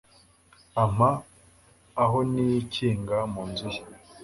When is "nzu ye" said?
3.49-3.81